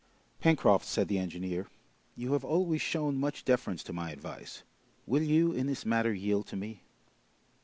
[0.39, 1.67] "Pencroft," said the engineer,
[2.15, 4.63] "you have always shown much deference to my advice;
[5.05, 6.81] will you, in this matter, yield to me?"